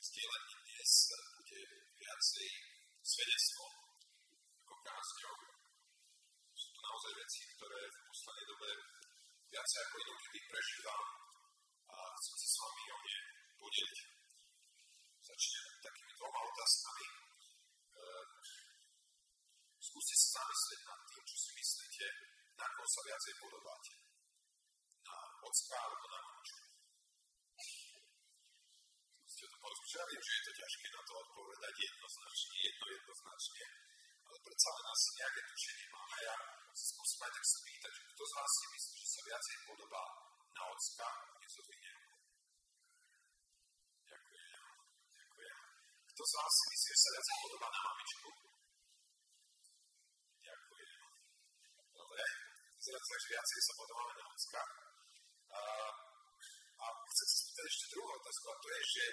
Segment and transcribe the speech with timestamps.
[0.00, 1.60] Zdieľanie dnes bude
[2.00, 2.48] viacej
[3.04, 3.64] svedectvo
[4.64, 5.36] ako kázňou.
[6.56, 8.70] Sú to naozaj veci, ktoré v poslednej dobe
[9.52, 11.02] viacej ako inokedy prežívam
[11.84, 13.18] a chcem sa s vami o ne
[13.60, 13.98] podeliť.
[15.20, 17.06] Začnem takými dvoma otázkami.
[18.00, 18.30] Ehm,
[19.84, 22.06] skúste sa zamyslieť nad tým, čo si myslíte,
[22.56, 23.92] na koho sa viacej podobáte.
[25.04, 26.69] Na ocka alebo na mamičku.
[29.40, 33.64] Skúste to viem, že je to ťažké na to odpovedať jednoznačne, jedno jednoznačne,
[34.28, 36.16] ale predsa len asi nejaké tušenie máme.
[36.28, 36.34] Ja
[36.76, 40.04] sa skúsim aj tak spýtať, kto z vás si myslí, že sa viacej podobá
[40.52, 41.08] na ocka,
[41.40, 41.92] nezodvihne
[44.12, 44.62] Ďakujem,
[45.16, 45.56] ďakujem.
[46.04, 48.28] Kto z vás si myslí, že sa viacej podobá na mamičku?
[50.44, 51.00] Ďakujem.
[51.96, 52.24] Dobre,
[52.76, 54.62] vyzerá to že viacej sa podobáme na ocka.
[55.48, 55.60] A,
[56.80, 59.04] a chcem sa spýtať ešte druhú otázku, a to je, že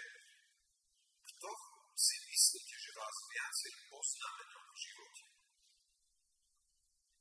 [1.27, 1.49] kto
[1.97, 5.23] si myslíte, že vás viacej poznamenal v živote?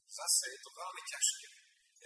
[0.07, 1.49] Zase je to veľmi ťažké.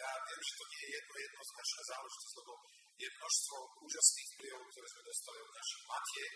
[0.00, 2.52] Ja viem, že to nie je jedno jednoznačná záležitosť, lebo
[3.00, 6.34] je množstvo úžasných vplyvov, ktoré sme dostali od našich matiek,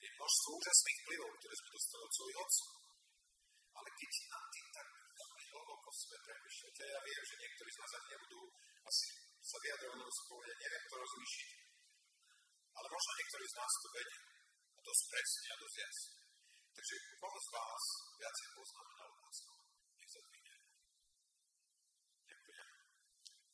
[0.00, 2.70] je množstvo úžasných vplyvov, ktoré sme dostali od svojich otcov.
[3.70, 4.86] Ale keď nad tým tak
[5.20, 8.40] veľmi hlboko sme premyšľate, ja viem, že niektorí z nás ani nebudú
[8.88, 9.06] asi
[9.40, 10.08] sa vyjadrovať do
[10.44, 11.50] ja neviem to rozlíšiť.
[12.76, 14.20] Ale možno niektorí z nás to vedia.
[14.76, 16.12] A dosť presne a dosť jasne.
[16.70, 17.84] Takže koho z vás
[18.20, 19.56] viacej poznamenal Otcov?
[20.00, 20.56] Nech sa dvíne.
[22.30, 22.68] Ďakujem.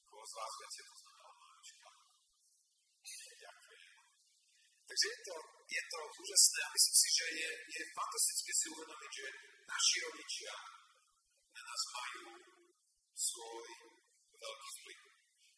[0.06, 1.88] Koho z vás viacej poznamenal Mamička?
[3.46, 3.90] Ďakujem.
[4.86, 9.12] Takže je to, je to úžasné a myslím si, že je, je fantastické si uvedomiť,
[9.18, 9.26] že
[9.66, 10.54] naši rodičia
[11.56, 12.26] na nás majú
[13.16, 13.66] svoj
[14.30, 15.15] veľký vplyv.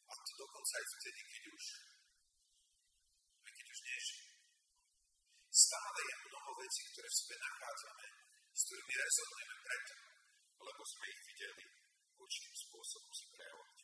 [0.09, 1.64] A to dokonca aj vtedy, keď už,
[3.45, 4.28] keď už nežijú.
[5.53, 8.06] Stále je mnoho vecí, ktoré v sebe nachádzame,
[8.55, 9.95] s ktorými rezonujeme preto,
[10.65, 11.65] lebo sme ich videli
[12.19, 13.78] určitým spôsobom si prejavovať.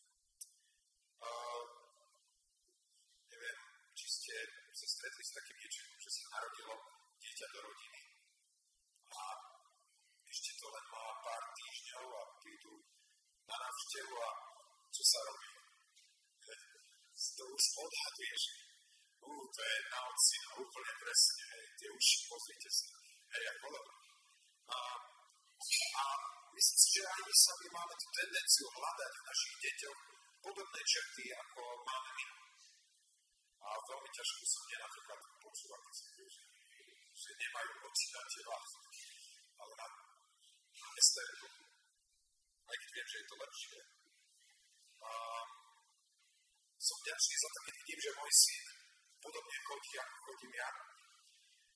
[1.24, 1.64] Uh,
[3.32, 3.58] neviem,
[3.96, 4.36] či ste
[4.74, 6.74] sa stretli s takým niečím, že sa narodilo
[7.22, 8.00] dieťa do rodiny
[9.14, 9.24] a
[10.26, 12.74] ešte to len má pár týždňov a prídu
[13.46, 14.30] na návštevu a
[14.90, 15.53] čo sa robí?
[17.24, 18.52] To už odhaduje, že
[19.24, 22.86] uh, to je na oci, no úplne presne, hej, tie uši, pozrite sa,
[23.34, 23.66] hej, ako
[24.64, 24.78] a,
[26.00, 26.04] a
[26.56, 29.98] myslím si, že aj my sami máme tú tendenciu hľadať v našich deťoch
[30.44, 32.26] podobné črty, ako máme my.
[33.64, 36.06] A veľmi ťažko sa mne napríklad počúva, keď si
[37.16, 38.56] že, nemajú oči na teba,
[39.64, 39.86] ale na,
[41.00, 41.48] esteru.
[42.64, 43.80] Aj keď viem, že je to lepšie.
[45.04, 45.10] A
[46.84, 48.64] som vďačný za to, keď vidím, že môj syn
[49.24, 50.70] podobne chodí, ako chodím ja,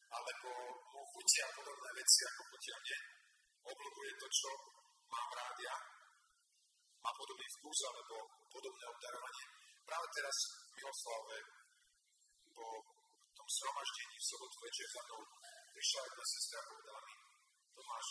[0.08, 0.48] alebo
[0.92, 2.98] mu chutia podobné veci, ako chutia mne,
[3.72, 4.48] obľúbuje to, čo
[5.08, 5.76] mám rád ja,
[7.00, 8.14] má podobný vkus alebo
[8.52, 9.46] podobné obdarovanie.
[9.88, 10.36] Práve teraz
[10.68, 11.36] v Miloslave
[12.52, 12.66] po
[13.32, 15.20] tom sromaždení v sobotu večer za mnou
[15.72, 17.14] prišla jedna sestra a povedala mi,
[17.72, 18.08] Tomáš,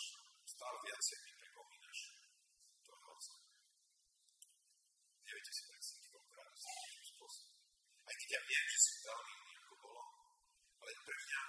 [0.48, 1.98] stále viacej mi pripomínaš
[2.88, 3.34] toho otca.
[5.28, 7.54] Neviete si predstaviť, koľko radosti spôsobom.
[8.07, 10.02] Aj keď ja viem, že sú veľmi ako bolo,
[10.82, 11.42] ale pre mňa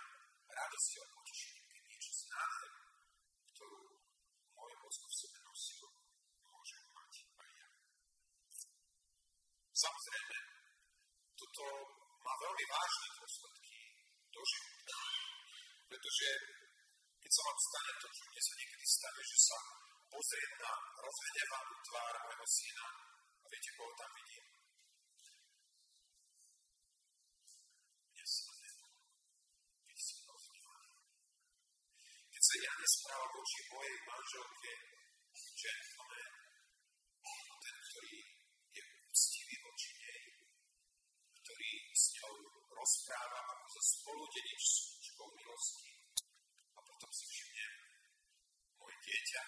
[0.54, 2.82] radosť a potešenie, keď niečo z nádheru,
[3.50, 3.82] ktorú
[4.54, 5.86] moje mozgu v sebe nosil,
[6.46, 7.68] môžem mať aj ja.
[9.74, 10.38] Samozrejme,
[11.34, 11.64] toto
[12.22, 13.80] má veľmi vážne dôsledky
[14.30, 14.98] do života,
[15.90, 16.28] pretože
[17.18, 19.58] keď sa vám stane to, čo mne sa niekedy stane, že sa
[20.10, 22.88] pozriem na rozhnevanú tvár môjho syna
[23.42, 24.49] a viete, koho tam vidím?
[33.10, 34.72] Nespráva voči mojej manželke
[35.58, 36.30] gentleman,
[37.58, 38.18] ten, ktorý
[38.70, 40.22] je úctivý voči nej,
[41.42, 42.38] ktorý s ňou
[42.70, 45.90] rozpráva ako so spoludeničkou milosti
[46.70, 47.74] a potom si všimnem
[48.78, 49.44] moje dieťa,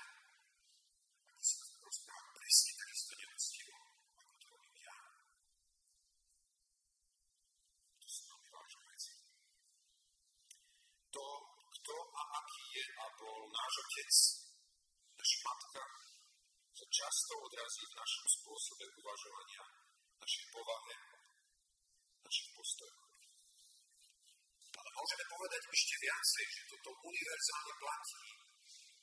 [1.29, 3.77] ako sa rozpráva presne takisto neúctivo,
[4.17, 4.97] ako to robím ja.
[8.01, 9.13] To sú veľmi vážne veci.
[11.13, 11.25] To
[11.81, 13.05] kto a aký je a
[13.41, 14.13] bol náš otec,
[15.17, 15.83] naša matka,
[16.77, 19.65] sa často odrazí v našom spôsobe uvažovania,
[20.21, 20.95] našej povahe,
[22.21, 23.09] našich postojoch.
[24.77, 28.21] Ale môžeme povedať ešte viacej, že toto univerzálne platí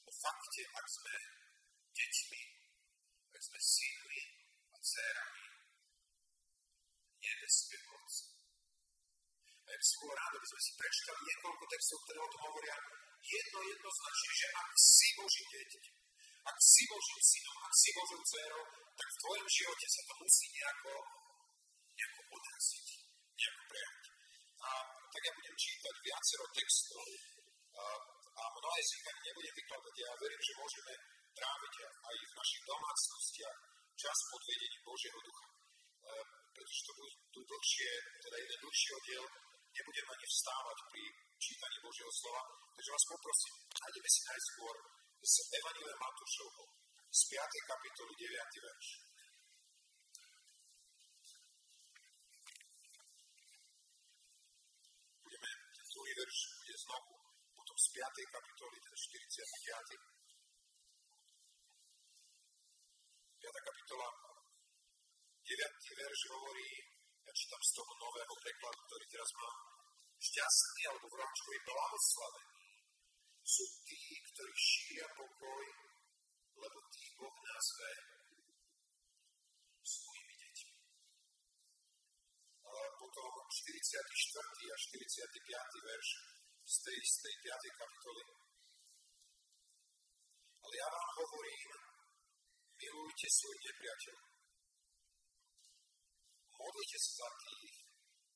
[0.06, 1.14] o fakte, ak sme
[1.98, 2.42] deťmi,
[3.34, 4.22] ak sme synmi
[4.70, 5.46] a dcerami
[7.18, 8.26] nebeského Otca.
[9.58, 12.42] A ja by som bol rád, aby sme si prečítali niekoľko textov, ktoré o tom
[12.48, 12.76] hovoria
[13.22, 15.80] jedno jednoznačne, že ak si Boží dieťa,
[16.48, 18.64] ak si Božím synom, ak si Božou dcerou,
[18.96, 20.94] tak v tvojom živote sa to musí nejako,
[21.92, 22.86] nejako odraziť,
[23.36, 24.06] nejako prejaviť.
[24.58, 24.68] A
[25.12, 27.06] tak ja budem čítať viacero textov
[27.78, 27.84] a,
[28.38, 29.94] a mnohé z nich nebudem vykladať.
[29.98, 30.94] Ja verím, že môžeme
[31.36, 33.58] tráviť aj v našich domácnostiach
[33.98, 35.46] čas pod vedením Božieho ducha.
[35.48, 36.14] E,
[36.54, 37.90] pretože to budú dlhšie,
[38.24, 39.24] teda jeden dlhší oddiel,
[39.74, 41.04] nebudem ani vstávať pri
[41.38, 42.42] čítaní Božieho slova,
[42.74, 44.74] takže vás poprosím, nájdeme si najskôr
[45.22, 46.64] z Evangelia Matúšovho,
[47.14, 47.70] z 5.
[47.70, 48.66] kapitoly 9.
[48.66, 48.86] verš.
[55.22, 57.12] Budeme, ten druhý verš bude znovu,
[57.54, 58.34] potom z 5.
[58.34, 59.94] kapitoly, ten 45.
[63.38, 63.68] 5.
[63.68, 66.02] kapitola, 9.
[66.02, 66.70] verš hovorí,
[67.22, 69.67] ja čítam z toho nového prekladu, ktorý teraz mám,
[70.18, 71.16] šťastný alebo v
[71.62, 72.58] blahoslavení
[73.48, 74.02] sú tí,
[74.34, 75.64] ktorí šíria pokoj,
[76.58, 77.90] lebo tých Boh nazve
[79.86, 80.74] svojimi deťmi.
[82.68, 84.74] A potom 44.
[84.74, 85.88] a 45.
[85.88, 86.08] verš
[86.68, 87.80] z tej istej 5.
[87.80, 88.24] kapitoly.
[90.60, 91.70] Ale ja vám hovorím,
[92.76, 94.28] milujte svojich nepriateľov.
[96.58, 97.74] Modlite sa za tých,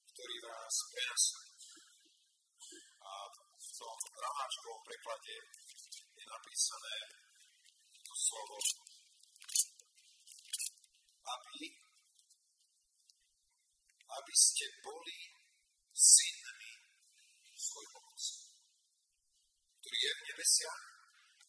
[0.09, 1.52] ktorí vás prenasujú
[3.73, 5.35] v tom ramáčkovom preklade
[6.13, 6.97] je napísané
[8.05, 8.61] to slovo
[11.23, 11.73] aby,
[14.13, 15.19] aby ste boli
[15.89, 16.73] synmi
[17.57, 18.45] svojho Otca,
[19.81, 20.83] ktorý je v nebesiach,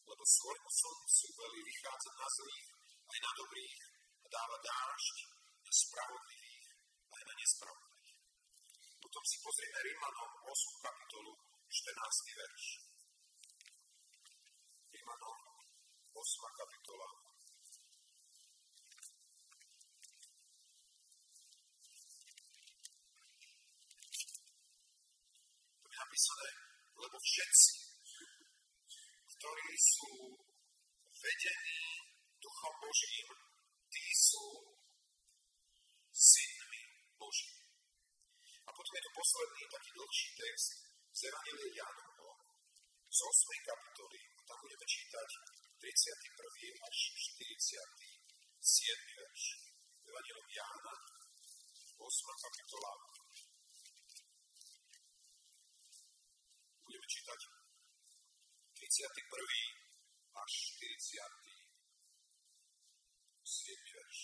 [0.08, 2.68] lebo svojmu slncu veľmi vychádza na zlých
[3.04, 3.80] aj na dobrých
[4.24, 5.16] a dáva dážď
[5.60, 6.66] na spravodlivých
[7.12, 8.20] aj na nespravodlivých.
[8.96, 10.86] Potom si pozrieme Rímanom 8.
[10.88, 11.90] kapitolu 14.
[12.38, 12.64] verš.
[14.94, 15.38] Rímanom
[16.14, 16.58] 8.
[16.62, 17.08] kapitola.
[25.82, 26.50] To je napísané,
[26.94, 27.74] lebo všetci,
[29.34, 30.14] ktorí sú
[31.10, 31.82] vedení
[32.38, 33.28] Duchom Božím,
[33.90, 34.46] tí sú
[36.14, 36.82] synmi
[37.18, 37.50] Boží.
[38.62, 40.93] A potom je to posledný taký dlhší text,
[41.24, 42.36] z Evangelie Jánovo
[43.08, 43.64] z 8.
[43.64, 45.28] kapitoly, tam budeme čítať
[45.80, 46.84] 31.
[46.84, 46.96] až
[47.40, 49.16] 47.
[49.16, 49.42] verš.
[50.04, 50.94] Evangelium Jána,
[51.96, 52.44] 8.
[52.44, 52.92] kapitola.
[56.84, 57.40] Budeme čítať
[58.76, 60.44] 31.
[60.44, 61.24] až 47.
[63.96, 64.18] verš.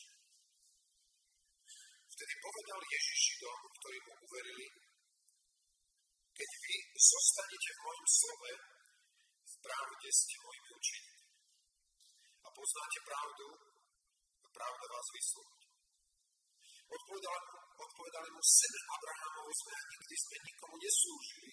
[2.13, 4.90] Vtedy povedal Ježiš Židom, ktorí mu uverili,
[6.41, 8.53] keď vy zostanete v mojom slove,
[9.45, 11.29] v pravde ste mojimi učeníkmi.
[12.41, 13.47] A poznáte pravdu,
[14.41, 15.69] a pravda vás vyslúdi.
[16.91, 17.47] Odpovedali,
[17.77, 21.51] odpovedali mu sebe Abrahamovu sme nikdy sme nikomu neslúžili.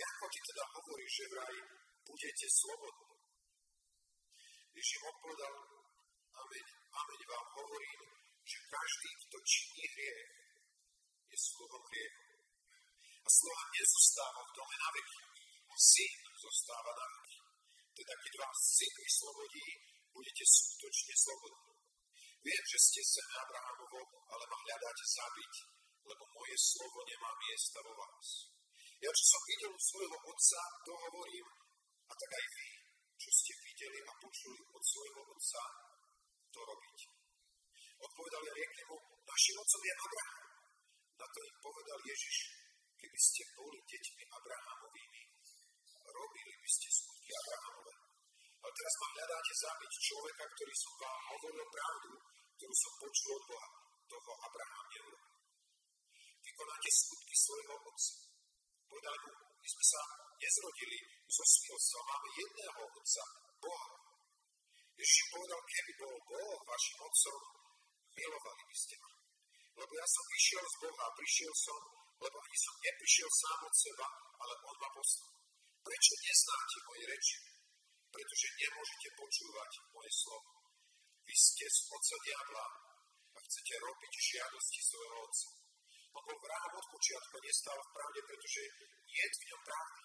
[0.00, 1.56] Ako ty teda hovoríš, že vraj
[2.06, 3.12] budete slobodní?
[4.70, 5.54] Ježiš im odpovedal,
[6.38, 8.00] amen, amen vám hovorím,
[8.46, 10.22] že každý, kto činí hriech,
[11.30, 12.29] je sluhom hriechu.
[13.20, 15.20] A slova nezostáva v dome na veky.
[15.80, 17.38] Syn zostáva na veky.
[17.96, 19.66] Teda keď vás syn vyslobodí,
[20.12, 21.72] budete skutočne slobodní.
[22.40, 24.00] Viem, že ste sa na Abrahamovo,
[24.32, 25.54] ale ma hľadáte zabiť,
[26.08, 28.28] lebo moje slovo nemá miesta vo vás.
[29.00, 31.46] Ja, čo som videl u svojho otca, to hovorím,
[32.08, 32.68] a tak aj vy,
[33.16, 35.62] čo ste videli a počuli od svojho otca,
[36.52, 37.08] to robíte.
[38.00, 40.44] Odpovedali a riekli mu, našim otcom je Abraham.
[41.20, 42.36] Na to im povedal Ježiš,
[43.00, 45.22] keby ste boli deťmi Abrahamovými,
[46.04, 47.94] robili by ste skutky Abrahamove.
[48.60, 52.10] Ale teraz ma hľadáte zabiť človeka, ktorý som vám hovoril pravdu,
[52.60, 53.68] ktorú som počul od Boha.
[54.10, 55.34] Toho Abraham neurobil.
[56.44, 58.14] Vykonáte skutky svojho otca.
[58.90, 60.00] Povedali mu, my sme sa
[60.34, 60.98] nezrodili
[61.30, 63.24] zo smilstva, máme jedného otca,
[63.62, 63.90] Boha.
[64.98, 67.40] Ježiš povedal, keby bol Boh vašim otcom,
[68.12, 69.10] milovali by ste ma.
[69.80, 71.80] Lebo ja som vyšiel z Boha, prišiel som
[72.20, 74.06] lebo ani som neprišiel sám od seba,
[74.44, 75.32] ale on ma poslal.
[75.80, 77.36] Prečo neznáte moje reči?
[78.12, 80.50] Pretože nemôžete počúvať moje slovo.
[81.24, 82.66] Vy ste z otca diabla
[83.30, 85.48] a chcete robiť žiadosti svojho otca.
[86.10, 88.62] On bol od počiatku nestal v pravde, pretože
[89.06, 90.02] nie je v ňom pravdy.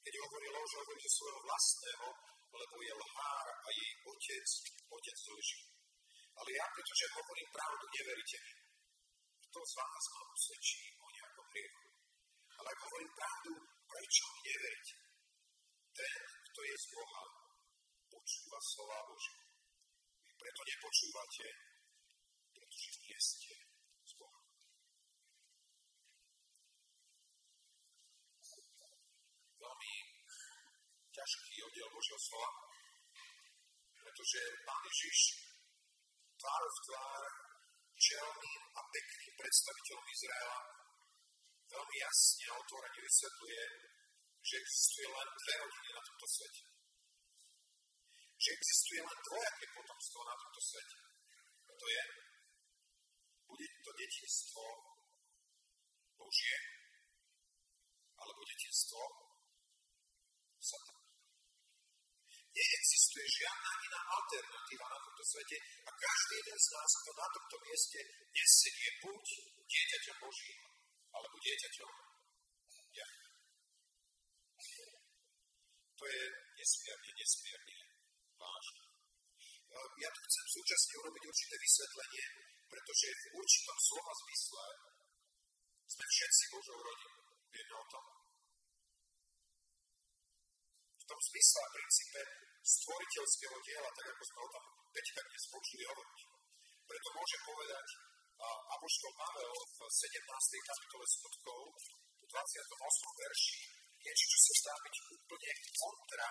[0.00, 2.08] Keď hovorí lož, hovorí svojho vlastného,
[2.54, 4.48] lebo je lhár a jej otec,
[4.88, 5.60] otec lží.
[6.40, 8.52] Ale ja, pretože hovorím pravdu, neveríte mi.
[9.50, 10.82] Kto z vás ma usvedčí
[11.50, 11.86] hriechu.
[12.58, 13.52] Ale ak hovorím pravdu,
[13.90, 14.86] prečo neveriť?
[15.90, 16.14] Ten,
[16.46, 17.24] kto je z Boha,
[18.10, 19.36] počúva slova Boží.
[20.26, 21.46] Vy preto nepočúvate,
[22.54, 23.52] pretože nie ste
[24.06, 24.40] z Boha.
[29.60, 29.94] Veľmi
[31.12, 32.50] ťažký oddiel Božieho slova,
[33.98, 35.18] pretože Pán Ježiš
[36.40, 37.22] tvár v tvár
[38.00, 40.79] čelným a pekným predstaviteľom Izraela
[41.70, 43.62] veľmi jasne a otvorene vysvetľuje,
[44.40, 46.62] že existuje len dve rodiny na tomto svete.
[48.40, 50.96] Že existuje len dvojaké potomstvo na tomto svete.
[51.68, 52.02] A to je,
[53.46, 54.64] bude to detinstvo
[56.18, 56.56] Božie,
[58.20, 59.00] alebo detinstvo
[60.60, 60.98] Satan.
[62.50, 67.56] Neexistuje žiadna iná alternatíva na tomto svete a každý jeden z nás, kto na tomto
[67.62, 68.00] mieste
[68.34, 69.24] nesie, je buď
[69.70, 70.60] dieťaťom Božím,
[71.10, 71.90] alebo dieťaťom
[72.90, 73.06] ja.
[76.00, 76.22] To je
[76.56, 77.76] nesmierne, nesmierne
[78.40, 78.84] vážne.
[80.00, 82.26] Ja tu chcem súčasne urobiť určité vysvetlenie,
[82.66, 84.64] pretože v určitom slova zmysle
[85.86, 87.22] sme všetci Božou rodinou.
[87.50, 88.04] Vieme o tom?
[90.98, 92.20] V tom zmysle a princípe
[92.60, 96.18] stvoriteľského diela, tak ako sme o tom Peťka dnes počuli hovoriť.
[96.90, 97.86] Preto môže povedať
[98.40, 100.68] Apoštol Pavel v 17.
[100.68, 101.60] kapitole skutkov,
[102.20, 103.20] v 28.
[103.20, 103.60] verši,
[104.00, 106.28] niečo, čo sa zdá byť úplne kontra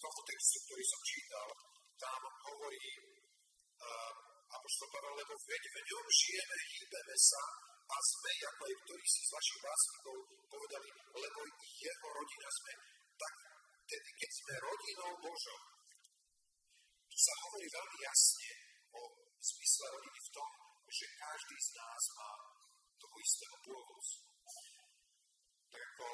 [0.00, 1.48] tomu textu, ktorý som čítal.
[1.96, 4.12] Tam hovorí uh,
[4.52, 5.46] Apoštol Pavel, lebo v
[5.80, 7.42] ňom žijeme, hýbeme sa
[7.90, 10.16] a sme, ako aj ktorí si z vašich vlastníkov
[10.48, 10.88] povedali,
[11.24, 12.72] lebo jeho rodina sme.
[13.16, 13.34] Tak
[13.88, 15.60] tedy, keď sme rodinou Božou,
[17.10, 18.50] tu sa hovorí veľmi jasne
[18.94, 19.00] o
[19.40, 20.48] zmysle rodiny v tom,
[20.90, 22.30] že každý z nás má
[22.98, 24.10] toho istého pôvodu.
[25.70, 26.06] Tak ako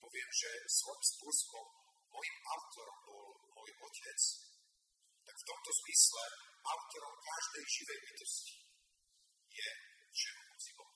[0.00, 1.66] poviem, že svojím spôsobom
[2.08, 4.20] môjim autorom bol môj otec,
[5.20, 6.24] tak v tomto zmysle
[6.64, 8.56] autorom každej živej bytosti
[9.52, 9.68] je
[10.16, 10.94] všemohúci Boh.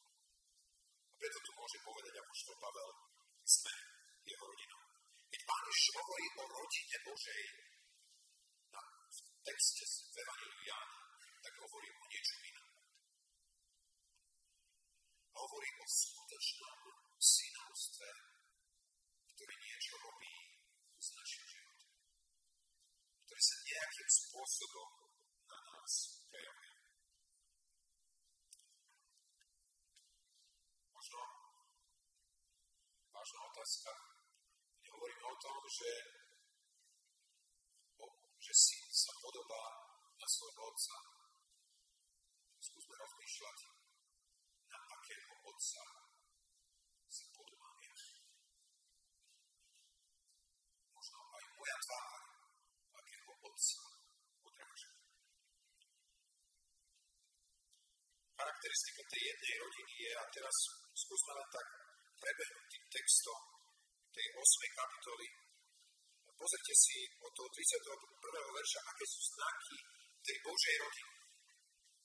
[1.12, 2.90] A preto tu môže povedať Apoštol Pavel,
[3.44, 3.74] sme
[4.24, 4.82] jeho rodinou.
[5.28, 7.42] Keď Pán Ježiš hovorí o rodine Božej
[8.72, 8.82] na,
[9.44, 10.62] texte z Evangeliu
[11.42, 12.72] tak hovorí o niečom inom
[15.42, 16.78] hovorí o skutočnom
[17.18, 18.08] synovstve,
[19.34, 20.34] ktorý niečo robí
[21.02, 21.92] s našim životom.
[23.26, 24.90] Ktorý sa nejakým spôsobom
[25.50, 25.92] na nás
[26.30, 26.72] prejavuje.
[30.94, 31.20] Možno
[33.10, 33.90] vážna otázka.
[34.86, 35.90] Nehovoríme o tom, že,
[38.38, 39.64] že syn sa podobá
[40.22, 41.21] na svojho otca.
[43.32, 43.60] Skúsme rozmýšľať,
[44.92, 45.84] akého otca
[47.08, 47.96] sa podobám ja.
[50.92, 52.20] Možno aj moja tvár,
[52.92, 53.82] akého otca
[54.44, 54.92] odráža.
[58.36, 60.56] Charakteristika tej jednej rodiny je, a teraz
[60.92, 61.66] skúsme len tak
[62.20, 63.40] prebehnúť tým textom
[64.12, 64.76] tej 8.
[64.76, 65.28] kapitoly.
[66.36, 68.60] Pozrite si od toho 31.
[68.60, 69.76] verša, aké sú znaky
[70.20, 71.14] tej Božej rodiny,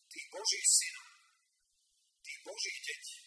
[0.07, 1.06] tých Božích synov
[2.47, 3.19] Božích detí.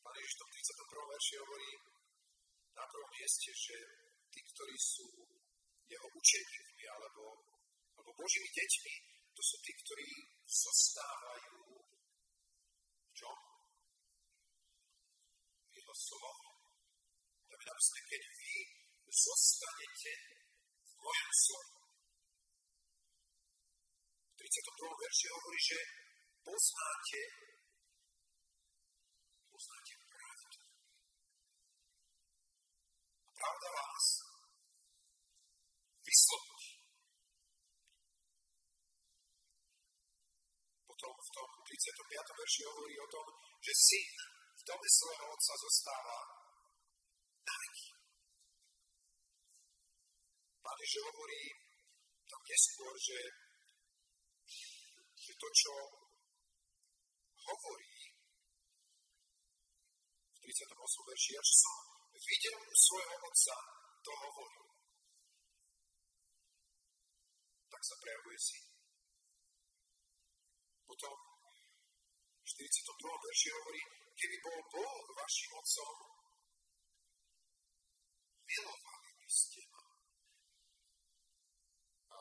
[0.00, 1.12] Pán Ježiš v tom 31.
[1.12, 1.72] verši hovorí
[2.72, 3.76] na prvom mieste, že
[4.32, 5.08] tí, ktorí sú
[5.84, 7.24] jeho učeníkmi alebo,
[8.00, 8.94] alebo Božími deťmi,
[9.36, 10.08] to sú tí, ktorí
[10.48, 11.56] zostávajú
[13.04, 13.36] v čom?
[15.68, 16.48] V jeho slovo.
[17.52, 18.54] Tam je napísané, keď vy
[19.12, 20.12] zostanete
[20.88, 21.76] v mojom slovu.
[24.24, 25.02] V 32.
[25.04, 25.78] verši hovorí, že
[26.42, 27.22] poznáte,
[29.50, 30.60] poznáte pravdu.
[33.26, 34.06] A pravda vás
[36.02, 36.72] vyslobodí.
[40.90, 42.38] Potom v tom 35.
[42.38, 43.26] verši hovorí o tom,
[43.62, 44.14] že syn
[44.58, 46.18] v dome svojho otca zostáva
[47.46, 47.90] na veky.
[50.62, 51.42] Pán Ježiš hovorí
[52.30, 53.20] tam neskôr, že,
[55.18, 56.01] že to, čo
[57.46, 57.96] hovorí
[60.32, 61.10] v 38.
[61.10, 61.76] verši, až som
[62.12, 63.56] videl svojho otca,
[64.02, 64.62] to hovorí.
[67.72, 68.58] Tak sa prejavuje si.
[70.86, 71.14] Potom
[72.42, 73.26] v 42.
[73.26, 73.82] verši hovorí,
[74.12, 75.96] keby bol Boh vašim otcom,
[78.44, 79.84] milovali by ste ma.
[82.12, 82.18] A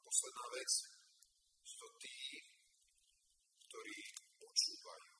[0.00, 0.70] posledná vec,
[1.66, 2.16] sú to tí,
[3.66, 3.98] ktorí
[4.38, 5.12] počúvajú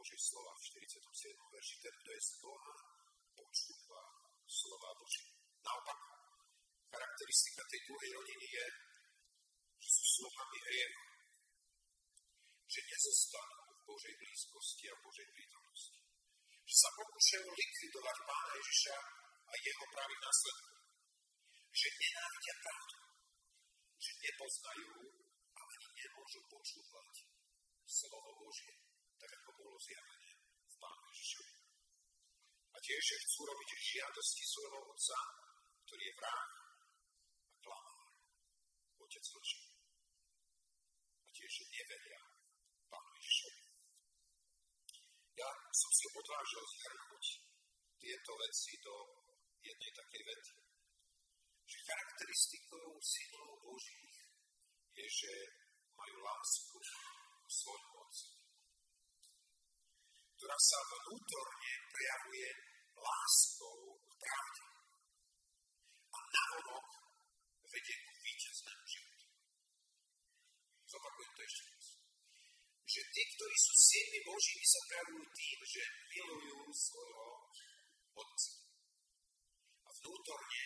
[0.00, 1.28] Božie slova v 47.
[1.28, 1.76] verši.
[1.84, 2.72] Ten, kto je z Boha,
[3.36, 4.00] počúva
[4.48, 5.28] slova Božie.
[5.60, 6.00] Naopak,
[6.88, 8.66] charakteristika tej druhej rodiny je,
[9.76, 11.04] že sú slovami hriechu.
[12.64, 15.96] Že nezostanú v Božej blízkosti a Božej prítomnosti.
[16.64, 18.96] Že sa pokúšajú likvidovať Pána Ježiša
[19.36, 20.76] a jeho pravých následkov.
[21.76, 22.96] Že nenávidia pravdu.
[24.00, 24.92] Že nepoznajú
[25.44, 27.12] a ani nemôžu počúvať
[27.84, 28.89] slovo Božie,
[29.20, 30.30] tak ako bolo zjavené
[30.64, 31.54] v Pánu Ježišovi.
[32.72, 35.18] A tiež, chcú robiť žiadosti svojho Otca,
[35.84, 36.44] ktorý je vrah
[37.52, 38.00] a klamár,
[39.04, 39.60] Otec lží.
[41.20, 42.20] A tiež, neveria
[42.88, 43.62] Pánu Ježišovi.
[45.36, 47.24] Ja som si odvážil zhrnúť
[48.00, 48.94] tieto veci do
[49.60, 50.56] jednej takej vety,
[51.68, 54.16] že charakteristikou synov Božích
[54.96, 55.32] je, že
[55.92, 58.39] majú lásku k svojmu Otcu,
[60.40, 62.48] ktorá sa vnútorne prejavuje
[62.96, 64.64] láskou k pravde
[66.16, 66.88] a navonok
[67.68, 69.26] vedie k víťaznému životu.
[70.88, 71.86] Zopakujem to ešte raz.
[72.88, 77.28] Že tí, ktorí sú synmi Božími, sa prejavujú tým, že milujú svojho
[78.16, 78.52] Otca.
[79.84, 80.64] A vnútorne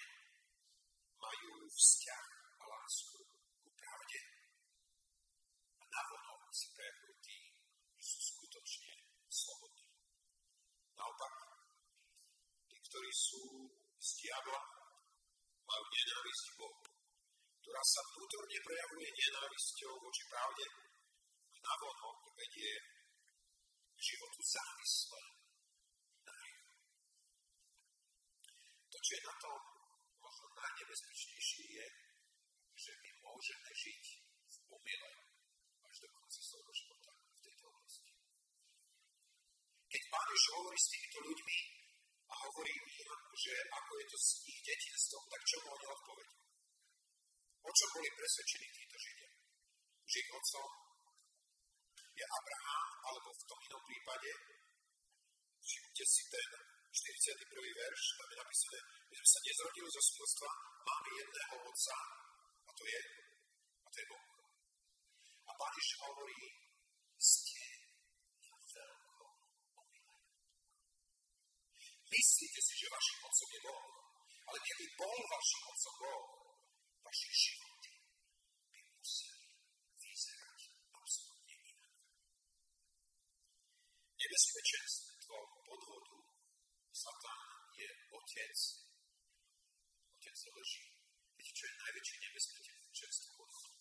[1.18, 2.26] majú vzťah
[2.62, 3.18] a lásku
[3.58, 4.20] ku pravde.
[5.76, 7.44] A navonok sa prejavujú tým,
[7.98, 9.04] že sú skutočne
[9.34, 9.84] slobodní.
[10.94, 11.34] Naopak,
[12.70, 13.42] tí, ktorí sú
[13.98, 14.62] z diabla,
[15.64, 16.82] majú nenávisť Bohu,
[17.64, 22.72] ktorá sa vnútorne prejavuje nenávisťou voči pravde a navonok vedie
[23.94, 25.22] k životu závislé
[26.28, 26.72] na hriechu.
[28.92, 29.60] To, čo je na tom
[30.20, 31.86] možno najnebezpečnejšie, je,
[32.74, 34.02] že my môžeme žiť
[34.44, 35.12] v omyle
[35.88, 38.12] až do konca svojho života v tejto oblasti.
[39.94, 41.58] Keď Pán Ježiš hovorí s týmito ľuďmi
[42.26, 42.86] a hovorí im,
[43.38, 46.36] že ako je to s ich detinstvom, tak čo mu oni odpovedí?
[47.62, 49.30] O čom boli presvedčení títo Židia?
[50.02, 50.70] Že ich otcom
[52.14, 54.30] je Abraham, alebo v tom inom prípade,
[55.62, 56.48] všimnite si ten
[56.94, 57.78] 41.
[57.78, 58.78] verš, tam je napísané,
[59.10, 60.50] my sme sa nezrodili zo smilstva,
[60.86, 61.96] máme jedného otca,
[62.66, 63.00] a to je,
[63.82, 64.26] a to je Boh.
[65.44, 65.74] A Pán
[66.06, 66.38] hovorí,
[67.18, 67.62] ste
[68.44, 69.32] na veľkom
[69.80, 70.14] omyle.
[72.14, 73.86] Myslíte si, že vašim otcom je Boh,
[74.46, 76.26] ale keby bol vašim otcom Boh,
[77.02, 77.94] vaše životy
[78.70, 79.46] by museli
[79.98, 80.60] vyzerať
[80.94, 81.90] absolútne inak.
[84.14, 86.16] Nebezpečenstvo podvodu
[86.94, 87.42] Satan
[87.82, 88.58] je otec,
[90.14, 90.86] otec lží.
[91.34, 93.73] Viete, čo je najväčšie nebezpečenstvo podvodu?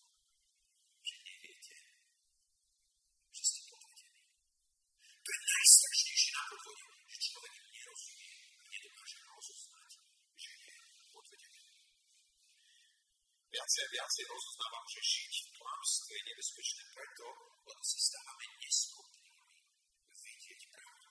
[13.74, 17.26] A viacej rozoznávam, že žiť v klamstve je nebezpečné preto,
[17.66, 19.42] lebo sa stávame neschopnými
[20.14, 21.10] vidieť pravdu.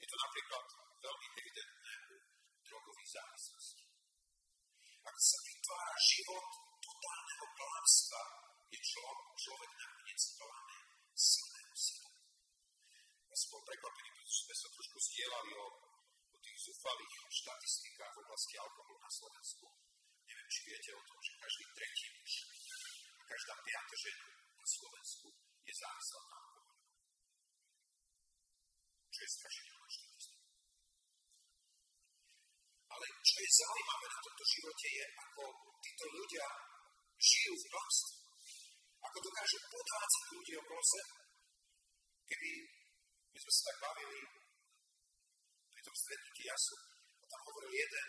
[0.00, 0.64] Je to napríklad
[1.04, 2.16] veľmi evidentné u
[2.64, 3.84] drogových závislostí.
[5.04, 6.48] Ak sa vytvára život
[6.80, 8.22] totálneho klamstva,
[8.72, 10.78] je člo, človek nakoniec klaný
[11.12, 12.08] samého seba.
[13.28, 15.66] Ja som bol prekvapený, pretože sme sa trošku stielali o,
[16.32, 19.68] o tých zúfalých štatistikách v oblasti alkoholu na Slovensku.
[20.30, 22.32] Neviem, či viete o tom, že každý tretí muž
[23.18, 25.26] a každá piata žena na Slovensku
[25.66, 26.78] je závislá na alkoholu.
[29.10, 29.78] Čo je štatistika.
[32.90, 35.42] Ale čo je zaujímavé na tomto živote je, ako
[35.82, 36.46] títo ľudia
[37.18, 38.14] žijú v klamstve.
[39.02, 41.16] Ako dokážu podvádzať ľudí okolo seba.
[42.30, 42.50] Keby
[43.34, 44.20] my sme sa tak bavili
[45.74, 46.76] pri tom stretnutí jasu,
[47.18, 48.06] a tam hovoril jeden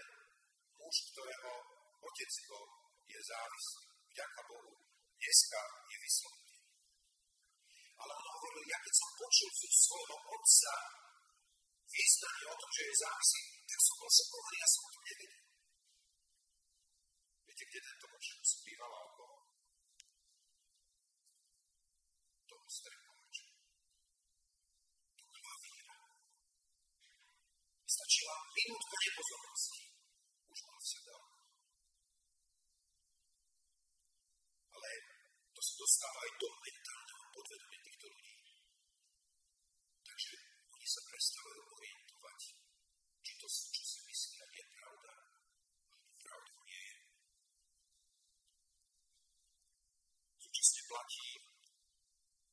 [0.78, 2.58] muž, ktorého otecko
[3.06, 3.86] je závislý.
[4.12, 4.74] Vďaka Bohu,
[5.22, 5.62] dneska
[5.92, 6.58] je vyslobodný.
[8.02, 10.74] Ale on hovoril, ja keď som počul z svojho otca
[11.92, 15.44] význanie o tom, že je závislý, tak som bol šokovaný, ja som o tom nevedel.
[17.52, 19.42] Viete, kde tento muž spíval alkohol?
[22.48, 23.46] To strekovača.
[25.20, 25.98] Do klavíra.
[27.86, 29.84] Stačila minútka nepozornosti.
[30.52, 31.12] Už mal v sebe
[34.72, 34.92] Ale
[35.52, 38.36] to sa dostáva aj do mentálneho podvedomia týchto ľudí.
[40.06, 40.34] Takže
[40.78, 42.40] oni sa prestávajú orientovať,
[43.26, 45.12] či to, čo si myslia, je pravda,
[45.90, 46.98] alebo pravda nie je.
[50.38, 51.30] Súčasne platí,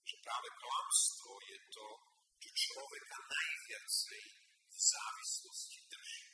[0.08, 1.86] že práve klamstvo je to,
[2.40, 4.24] čo človeka najviacej
[4.72, 6.26] v závislosti drží.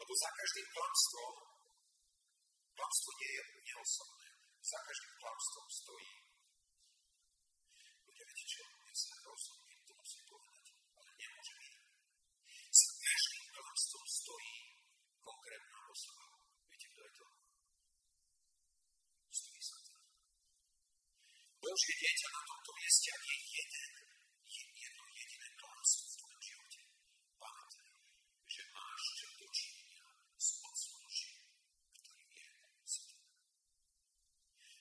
[0.00, 1.34] Lebo za každým klamstvom,
[2.72, 4.21] klamstvo nie je neosobné,
[4.62, 6.12] za každým klamstvom stojí.
[8.06, 11.86] Ľudia, viete čo, ja sa rozumiem, to musím povedať, ale nemôžem inak.
[12.70, 14.56] Za každým klamstvom stojí
[15.18, 16.26] konkrétna osoba.
[16.70, 17.26] Viete, kto je to?
[19.34, 19.92] Stojí sa to.
[21.62, 23.92] Božie dieťa na tomto mieste, je jeden,
[24.46, 26.80] je jedno jediné klamstvo v tvojom živote.
[27.38, 27.90] Pamätaj,
[28.50, 30.06] že máš čo dočinenia
[30.38, 31.02] s Otcom
[32.02, 32.50] ktorý je
[32.82, 33.22] Satan.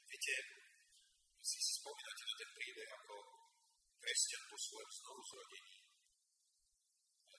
[0.09, 0.35] Viete,
[1.37, 3.15] si si spomínate na ten príbeh, ako
[4.11, 5.75] kresťan po svojom znovu zrodení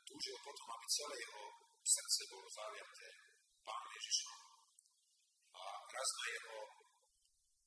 [0.09, 1.45] túžil potom, aby celé jeho
[1.85, 3.09] srdce bolo zaviaté
[3.61, 4.41] Pán Ježišom.
[5.53, 6.59] A raz na jeho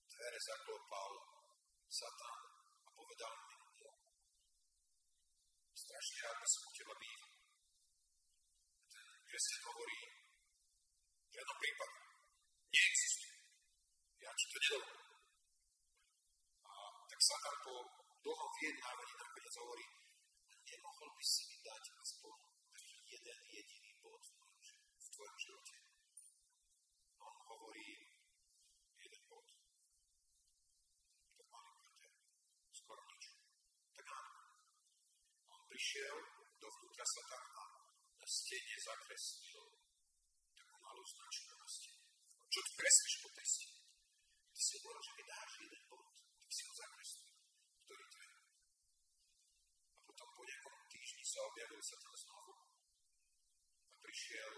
[0.09, 1.11] dvere zaklopal
[1.85, 2.39] Satan
[2.81, 3.55] a povedal mi,
[5.73, 6.95] strašne rád by som u teba.
[8.89, 9.99] Ten kresťan hovorí,
[11.25, 11.97] v žiadnom prípade
[12.73, 13.37] neexistuje.
[14.25, 15.01] Ja ti to nedovolím.
[16.65, 16.73] A
[17.05, 19.85] tak Satan po dlhom vyjednávaní nakoniec hovorí,
[20.65, 22.35] nemohol by si mi dať aspoň
[23.05, 24.23] jeden jediný bod
[24.97, 25.75] v tvojom živote.
[27.21, 27.89] On hovorí
[28.97, 29.45] jeden bod.
[31.37, 32.09] Tak malinko,
[32.73, 33.23] skoro nič.
[33.93, 34.33] Tak áno.
[35.53, 36.17] On prišiel
[36.57, 37.63] dovnútra sa tam a
[38.17, 39.61] na stene zakreslil
[40.57, 42.01] takú malú značku na stene.
[42.49, 43.81] Čo ty kreslíš po tej stene?
[44.49, 46.09] Ty si hovoril, že mi dáš jeden bod,
[46.41, 47.34] tak si ho zakreslil.
[47.85, 48.19] Ktorý to?
[49.93, 52.53] A potom po nejakom týždni sa objavil sa tam znovu
[53.93, 54.53] a prišiel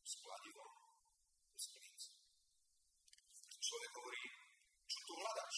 [0.00, 0.72] s kladivom
[1.52, 2.10] z klinca.
[3.62, 4.24] Človek hovorí,
[4.88, 5.56] čo tu hľadáš?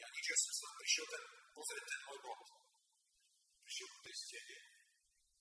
[0.00, 2.40] Ja nič, ja som sa prišiel ten, pozrieť ten môj bod.
[3.64, 4.58] Prišiel ku tej stene,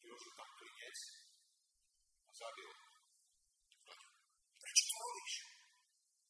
[0.03, 0.99] vyložil tam klinec
[2.27, 2.71] a zabil
[4.63, 5.35] Prečo to robíš?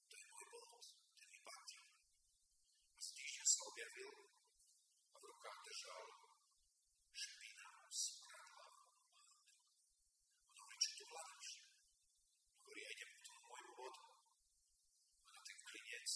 [0.10, 0.84] To je môj bod,
[1.22, 1.80] ten mi patrí.
[2.92, 4.12] A z týždňa sa objavil
[5.14, 5.16] a
[5.74, 6.06] v rukách držal
[7.18, 9.26] špinavú smradlavú mantu.
[10.54, 11.48] On hovorí, čo tu hľadáš?
[12.62, 14.04] Hovorí, ja idem k tomu môjmu bodu.
[15.26, 16.10] A na ten klinec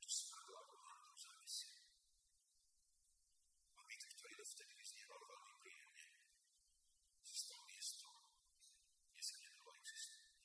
[0.00, 1.68] tú smradlavú mantu zavisí.
[3.76, 6.04] A byt, ktorý dovtedy vyznieval veľmi príjemne,
[7.20, 8.08] si stal miesto,
[9.12, 10.40] kde sa nedalo existovať.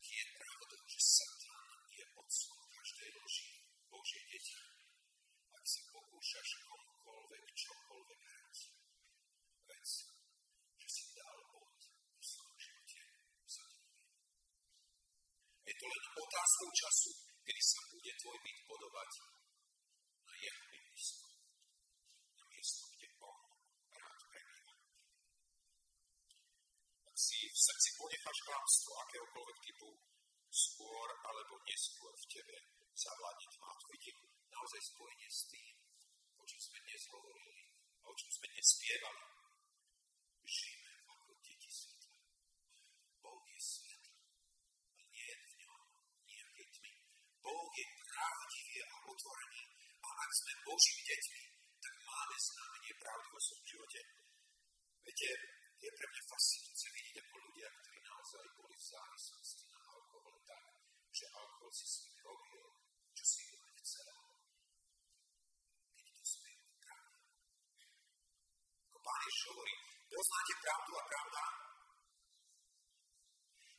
[0.00, 3.50] Je pravdou, že Satan je otcom každej loži
[3.90, 4.56] Božie deti.
[5.50, 8.58] Ak sa pokúšaš komukoľvek čokoľvek hrať,
[9.68, 9.88] vec,
[10.80, 13.02] že si dal bod v svojom živote
[13.44, 14.08] Satanovi.
[15.68, 17.10] Je to len otázkou času,
[17.42, 19.10] kedy sa bude tvoj byt podobať
[20.22, 21.26] na jeho miesto.
[22.38, 23.40] Na miesto, kde on
[23.90, 24.74] rád prebýva.
[27.10, 29.90] Ak si v srdci ponecháš klamstvo akéhokoľvek typu,
[30.50, 32.56] skôr alebo neskôr v tebe
[32.94, 33.70] zavládne tma.
[33.70, 33.86] To
[34.50, 35.74] naozaj spojenie s tým,
[36.36, 37.64] o čom sme dnes hovorili
[38.02, 39.22] a o čom sme dnes spievali.
[40.42, 42.18] Žijeme ako deti svetla.
[43.22, 44.18] Boh je svetlo
[44.90, 45.80] a nie je v ňom
[46.26, 46.94] nejakej tmy.
[47.40, 49.62] Boh je pravdivý a otvorený
[50.00, 51.42] a ak sme Božími deťmi,
[51.80, 54.00] tak máme znamenie pravdy vo svojom živote.
[55.00, 55.30] Viete,
[55.80, 60.64] je pre mňa fascinujúce vidieť, ako ľudia, ktorí naozaj boli v závislosti na alkohol tak,
[61.08, 62.64] že alkohol si s nimi robil,
[63.16, 64.16] čo si len chcel.
[65.96, 67.18] Keď to spejú pravda.
[68.92, 69.74] Ako Pán Ježiš hovorí,
[70.12, 71.42] poznáte pravdu a pravda?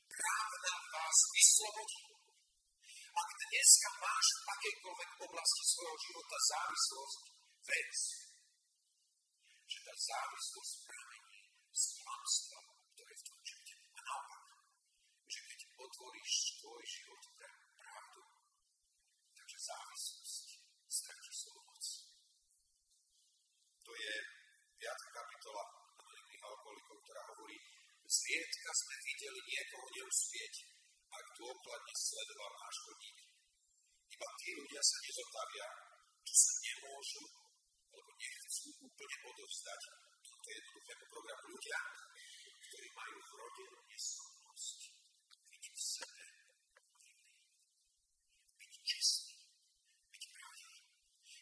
[0.09, 2.10] Pravda vás vyslobodí.
[3.11, 7.21] Ak dneska máš v akejkoľvek oblasti svojho života závislosť,
[7.67, 7.93] vec,
[9.67, 12.59] že tá závislosť pramení z klamstva,
[12.95, 13.75] ktoré v tom živote.
[13.95, 14.43] A naopak,
[15.27, 18.21] že keď otvoríš tvoj život pre pravdu,
[19.35, 20.45] takže závislosť
[20.87, 21.85] stratí svoju moc.
[23.87, 24.13] To je
[24.79, 25.15] 5.
[25.15, 25.63] kapitola
[25.99, 27.57] anonimných alkoholikov, ktorá hovorí,
[28.07, 30.53] zriedka sme videli niekoho neúspieť,
[31.11, 33.17] ak dôkladne sledoval náš chodník.
[34.11, 35.67] Iba tí ľudia sa nezotavia,
[36.23, 37.23] čo sa nemôžu
[37.91, 39.81] alebo nechcú úplne odovzdať
[40.23, 41.43] tomuto jednoduchému programu.
[41.51, 41.79] Ľudia,
[42.63, 44.79] ktorí majú v rodinu neschopnosť
[45.51, 46.25] byť v sebe
[48.61, 49.35] byť čistý,
[50.07, 50.79] byť pravdivý.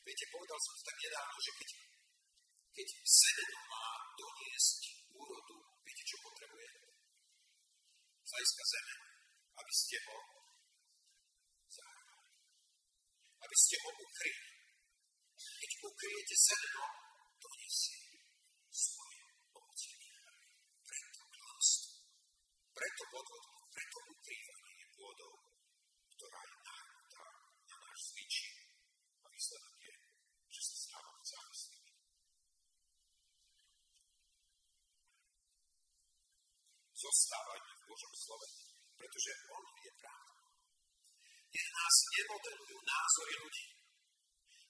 [0.02, 1.70] Viete, povedal som to tak nedávno, že keď,
[2.74, 3.86] keď semeno má
[4.18, 4.82] doniesť
[5.14, 5.56] úrodu,
[5.86, 6.68] viete, čo potrebuje?
[8.26, 8.64] Z hľadiska
[9.60, 10.18] aby ste ho
[11.68, 12.28] zahrali.
[13.44, 14.50] aby ste ho ukryli.
[15.40, 16.86] Keď ukryjete zrno,
[17.40, 18.00] to nesie
[18.72, 19.20] svoje
[19.52, 20.00] ovocie.
[20.88, 21.94] Preto klamstvo,
[22.72, 24.88] preto podvod, preto ukrývanie je
[26.20, 27.26] ktorá je náhnutá
[27.64, 28.52] na náš zvyčí
[29.24, 29.96] a výsledok je,
[30.52, 31.92] že sa stávame závislými.
[37.00, 38.48] Zostávajme v Božom slove,
[39.00, 40.36] pretože On je pravda.
[41.50, 43.68] Nech nás nemodelujú názory ľudí.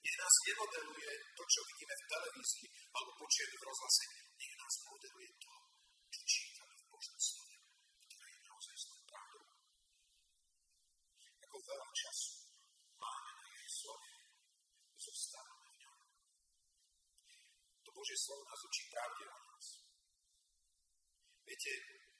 [0.00, 4.04] Nech nás nemodeluje to, čo vidíme v televízii alebo počujeme v rozhlase.
[4.38, 5.52] Nech nás modeluje to,
[6.08, 7.56] čo čítame v Božom slove,
[8.08, 9.44] ktoré je naozaj svojou pravdou.
[11.44, 12.32] Ako veľa času
[12.96, 14.08] máme na jej slove,
[14.96, 15.98] zostávame v ňom.
[17.84, 19.66] To Božie slovo nás učí pravde o nás.
[21.44, 21.72] Viete,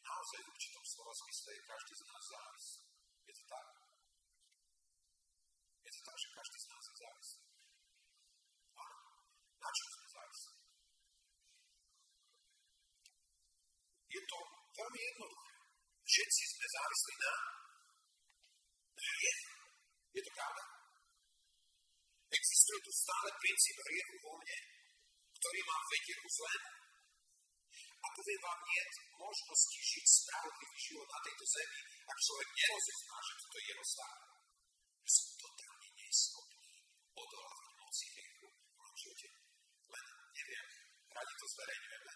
[0.05, 2.67] naozaj v určitom slova zmysle je každý z nás závis.
[3.29, 3.67] Je to tak?
[5.85, 7.43] Je to tak, že každý z nás je závislý.
[8.81, 9.01] Áno.
[9.61, 10.55] Na čom sme závislí?
[14.11, 14.39] Je to
[14.81, 15.55] veľmi jednoduché.
[16.11, 17.35] Všetci sme závislí na
[18.99, 19.55] hriechu.
[20.11, 20.65] Je to pravda?
[22.31, 24.59] Existuje tu stále princíp hriechu vo mne,
[25.39, 26.90] ktorý má vedieť ku zlému.
[28.01, 28.83] A poviem vám, nie
[29.21, 34.21] možnosti žiť spravodlivý život na tejto zemi, ak človek nerozozná, že toto je jeho stále.
[35.05, 36.71] Že totálne neschopný
[37.13, 39.29] odolávať moci hriechu v mojom živote.
[39.93, 40.67] Len neviem,
[41.13, 42.13] radi to zverejňujeme.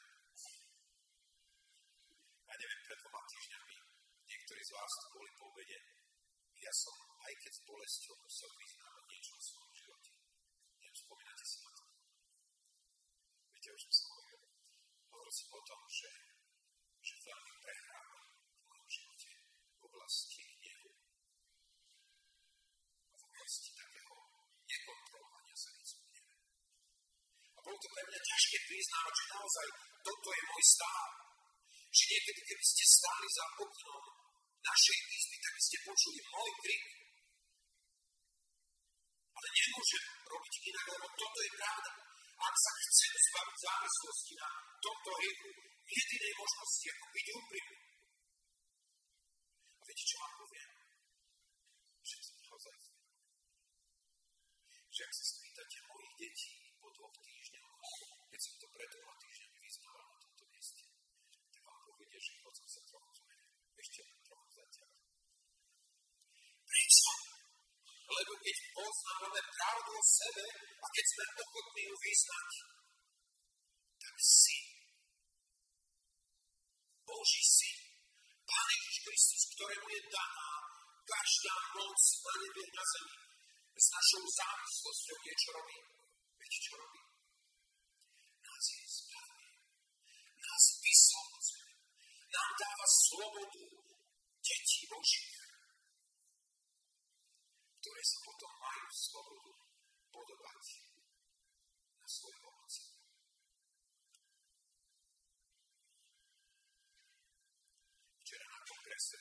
[2.44, 3.76] Ja neviem, pred dvoma týždňami
[4.24, 5.78] niektorí z vás tu boli po obede.
[6.64, 6.96] Ja som,
[7.28, 10.10] aj keď s bolesťou, musel vyznávať niečo o svojom živote.
[10.80, 11.82] Neviem, spomínate si na to?
[13.52, 14.03] Viete, o čom som
[15.34, 16.10] som o tom, že,
[17.02, 19.30] že veľmi prehrávam v mojom živote
[19.74, 20.90] v oblasti hnevu
[23.18, 24.14] v oblasti takého
[24.62, 26.34] nekontrolovania sa hneve.
[27.50, 29.66] A bolo to pre mňa ťažké priznávať, že naozaj
[30.06, 31.08] toto je môj stav.
[31.94, 34.02] Že niekedy, keby ste stáli za oknom
[34.62, 36.84] našej izby, tak by ste počuli môj krik.
[39.34, 41.90] Ale nemôžem robiť inak, lebo toto je pravda.
[42.34, 44.48] Ak sa chcem zbaviť závislosti na
[44.82, 45.50] tomto hriechu,
[45.84, 47.78] jedinej možnosti, ako byť úprimný.
[49.74, 50.70] A viete, čo vám poviem?
[52.04, 52.74] Že to naozaj
[54.94, 57.78] že ak sa spýtate mojich detí po dvoch týždňoch,
[58.30, 60.84] keď som to pred dvoma týždňami vyznával na tomto mieste,
[61.50, 63.50] tak vám povedia, že život som sa trochu zmenil.
[63.74, 64.90] Ešte len trochu zatiaľ.
[66.62, 67.10] Prečo?
[68.14, 72.50] Lebo keď poznávame pravdu o sebe a keď sme ochotní ju vyznať,
[73.98, 74.66] tak syn,
[77.04, 77.78] Boží syn,
[78.44, 80.50] Pán Ježiš Kristus, ktorému je daná
[81.04, 83.16] každá moc na nebi na zemi,
[83.74, 85.78] s našou závislosťou niečo robí.
[86.38, 87.02] Viete, čo robí?
[88.44, 89.50] Nás je zbavuje.
[90.38, 91.70] Nás vyslobozuje.
[92.30, 93.64] Nám dáva slobodu
[94.44, 95.33] detí Božích,
[97.84, 99.52] ktoré sa potom majú slobodu
[100.08, 100.64] podobať
[102.00, 102.84] na svojho Otca.
[108.24, 109.20] Včera na kongrese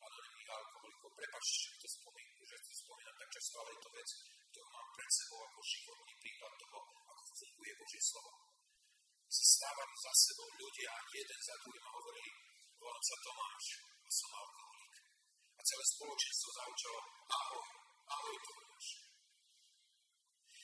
[0.00, 4.08] anonimných alkoholikov, prepačte, že to spomínam, že to spomínam tak často, ale je to vec,
[4.48, 8.32] ktorú mám pred sebou ako životný príklad toho, ako funguje Božie slovo.
[9.28, 12.32] Si stávali za sebou ľudia jeden za druhým a hovorili,
[12.80, 14.94] volám sa Tomáš a som alkoholik.
[15.52, 17.79] A celé spoločenstvo zaučalo, ahoj,
[18.10, 18.86] ahoj Tomáš.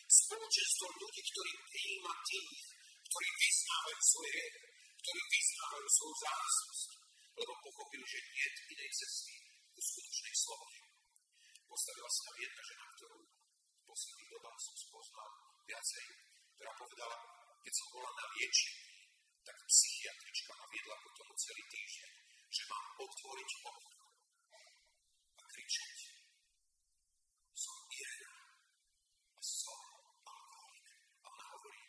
[0.07, 2.53] Spoločenstvo ľudí, ktorí prijíma tých,
[3.07, 4.43] ktorí vyznávajú svoje
[5.07, 6.91] ktorí vyznávajú svoju závislosť,
[7.39, 9.35] lebo pochopili, že nie je inej cesty
[9.71, 10.79] ku skutočnej slobode.
[11.63, 15.31] Postavila sa tam jedna žena, ktorú v posledných dobách som spoznal
[15.63, 16.05] viacej,
[16.59, 17.17] ktorá povedala,
[17.63, 18.83] keď som bola na liečení,
[19.47, 22.11] tak psychiatrička ma viedla po tomu celý týždeň,
[22.51, 24.07] že mám otvoriť okno
[25.39, 25.97] a kričať.
[27.55, 28.35] Som Irena
[29.39, 29.81] a som
[30.27, 30.87] alkoholik.
[31.23, 31.83] A ona hovorí,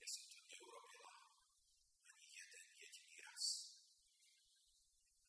[0.00, 1.12] ja som to neurobila
[2.08, 3.44] ani jeden jediný raz.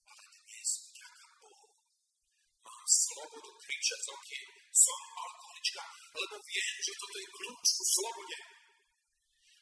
[0.03, 1.69] Ale dnes, vďaka Bohu,
[2.63, 8.38] mám slobodu kričať z okien, som alkoholička, lebo viem, že toto je kľúč ku slobode.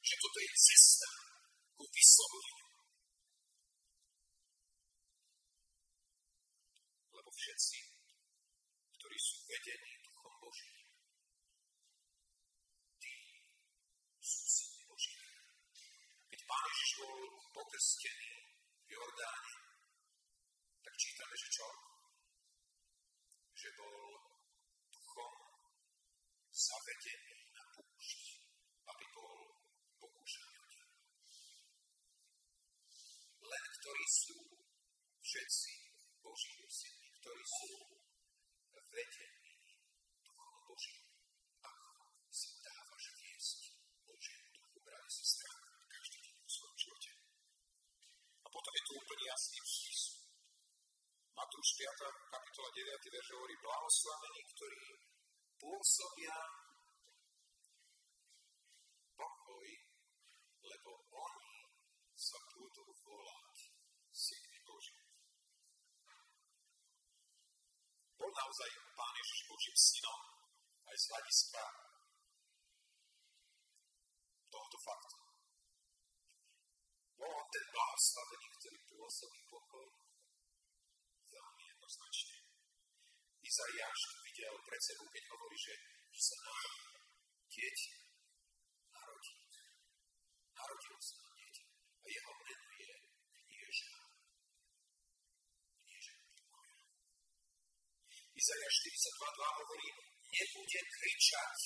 [0.03, 1.09] Že toto je cesta
[1.77, 2.67] ku vyslobodeniu.
[7.13, 7.79] Lebo všetci,
[8.93, 10.85] ktorí sú vedení Duchom Božím,
[13.01, 13.15] tí
[14.21, 15.17] sú syny Boží.
[16.29, 17.17] Keď Pán Ježiš bol
[17.53, 18.33] pokrstený
[18.85, 19.53] v Jordáne,
[20.83, 21.67] tak čítame, že čo?
[23.53, 23.97] Že bol
[24.93, 25.33] duchom
[26.51, 28.21] zavedený na púšť,
[28.87, 29.35] aby bol
[29.97, 30.59] pokúšaný
[33.43, 34.39] Len ktorí sú
[35.19, 35.71] všetci
[36.23, 37.71] Boží synmi, ktorí sú
[38.75, 39.55] vedení
[40.27, 41.07] Duchom Božím,
[41.63, 43.59] ako si dávaš viesť
[44.03, 45.63] Božiemu duchu, brali si strach
[46.03, 47.11] v svojom živote.
[48.43, 50.19] A potom je tu úplne jasný přístup.
[51.31, 52.27] Matúš 5.
[52.27, 52.91] kapitola 9.
[52.91, 54.83] verš hovorí blahoslavení, ktorí
[55.63, 56.37] pôsobia
[59.15, 59.67] pokoj,
[60.59, 61.55] lebo oni
[62.19, 63.52] sa budú volať
[68.33, 70.21] naozaj Pán Ježiš Božím synom
[70.89, 71.63] aj z hľadiska
[74.49, 75.17] tohoto faktu.
[77.17, 79.87] Bol on ten blahoslavený, ktorý pôsobí pokoj?
[81.29, 82.35] Veľmi jednoznačne.
[83.43, 85.75] Izaiáš to videl pred sebou, keď hovorí, že,
[86.13, 86.69] že sa nám
[87.49, 87.93] dieťa
[88.93, 89.33] narodí.
[90.53, 91.65] Narodilo sa nám dieťa.
[91.73, 92.92] A jeho meno je
[98.43, 98.75] Izaiáš
[99.39, 99.87] 42.2 hovorí,
[100.27, 101.59] nebude kričať,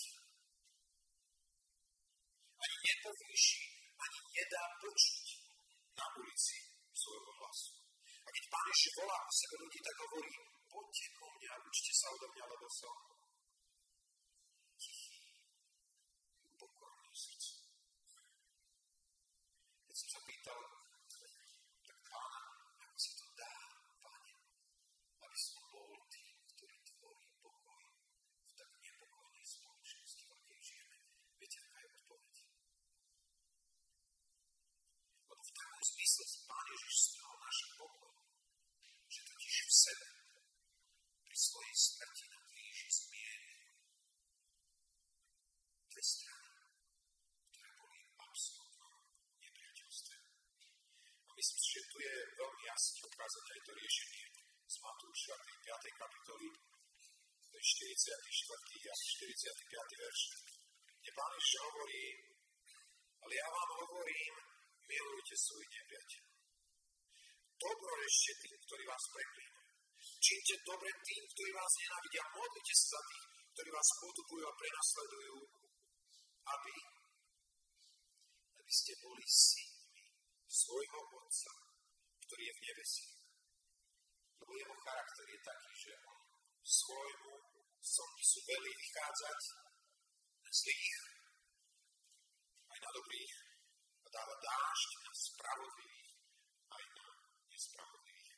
[2.54, 3.66] ani nepovýši,
[3.98, 5.26] ani nedá počuť
[5.98, 6.58] na ulici
[6.94, 7.74] svojho hlasu.
[7.98, 10.34] A keď Pán ešte volá o sebe ľudí, tak hovorí,
[10.70, 12.98] poďte ko mňa, učte sa odo mňa, lebo som
[14.78, 15.18] tichý,
[16.62, 17.58] pokorný srdce.
[19.82, 20.60] Keď som sa pýtal,
[21.90, 22.42] tak pána,
[22.86, 23.54] ako sa to dá,
[23.98, 24.34] páne,
[25.26, 27.84] aby som bol tým, ktorý tvorí pokoj
[28.44, 30.98] v tak nepokojnej spoločnosti, v akej žijeme.
[31.38, 32.36] Viete, aká je odpoveď?
[35.30, 38.18] Lebo v takom zmysle Pán Ježiš stal náš pokoj,
[39.06, 40.08] že totiž v sebe
[41.38, 43.62] svojej smrti na kríži zmieril
[45.86, 46.50] dve strany,
[47.54, 48.94] ktoré boli v absolútnom
[49.38, 50.16] nepriateľstve.
[50.18, 52.66] A myslím si, že tu je veľmi
[53.28, 54.26] ukázané aj to riešenie
[54.72, 56.00] z Matúša 5.
[56.00, 56.48] kapitoly,
[57.44, 58.88] to je 44.
[58.88, 60.00] a 45.
[60.00, 60.22] verš,
[60.96, 62.04] kde Pán Ježiš hovorí,
[63.20, 64.34] ale ja vám hovorím,
[64.80, 66.24] milujte svoj nepriateľ.
[67.52, 69.68] Dobro ešte tým, ktorí vás preklínajú
[70.08, 72.24] Čínte dobre tým, ktorí vás nenávidia.
[72.32, 73.26] Modlite sa za tých,
[73.60, 75.36] ktorí vás potupujú a prenasledujú,
[76.48, 76.76] aby,
[78.56, 80.04] aby ste boli synmi
[80.48, 81.52] svojho Otca,
[82.28, 83.17] ktorý je v nebesi.
[84.38, 86.20] Lebo jeho charakter je taký, že on
[86.62, 87.34] svojmu
[87.78, 89.40] sú veľmi vychádzať
[90.44, 91.18] na zlých
[92.68, 93.36] aj na dobrých
[94.04, 96.12] a dáva dážď na spravodlivých
[96.68, 97.08] aj na
[97.50, 98.34] nespravodlivých.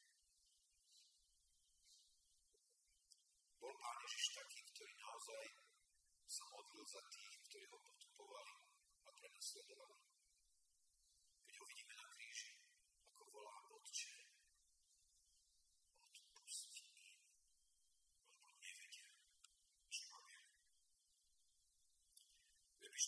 [3.59, 5.45] Bol Pán Ježiš taký, ktorý naozaj
[6.29, 8.55] sa modlil za tých, ktorí ho potupovali
[9.03, 9.97] a prenasledovali.
[11.43, 12.51] Keď ho vidíme na kríži,
[13.17, 14.13] ako volá Otče,
[16.07, 17.19] odpusti im,
[18.39, 19.09] lebo nevedia,
[19.89, 20.41] čo robia.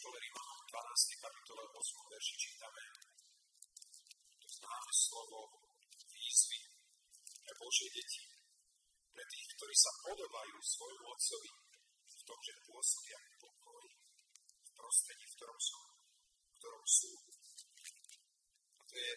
[0.02, 1.22] V epištole Rímanom 12.
[1.22, 2.10] kapitole 8.
[2.10, 2.84] verši čítame
[4.42, 5.40] to známe slovo
[6.10, 6.60] výzvy
[7.46, 8.26] pre Božie deti
[9.14, 11.52] pre tých, ktorí sa podobajú svojmu otcovi
[12.18, 13.86] v tom, že pôsobia pokoj
[14.66, 15.80] v prostredí, v ktorom sú.
[16.50, 17.12] V ktorom sú.
[18.74, 19.14] A to je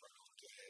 [0.00, 0.66] pardon, to je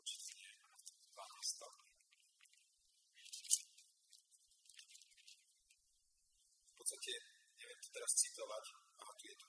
[0.00, 0.42] určite
[1.14, 1.62] 12.
[6.70, 7.12] V podstate
[7.60, 8.64] neviem to teraz citovať,
[9.00, 9.46] ale tu je to.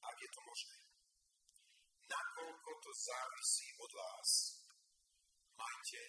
[0.00, 0.76] Ak je to možné,
[2.10, 4.30] nakoľko to závisí od vás,
[5.60, 6.02] majte